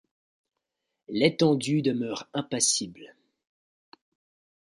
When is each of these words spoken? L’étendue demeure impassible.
L’étendue 1.09 1.83
demeure 1.83 2.27
impassible. 2.33 3.15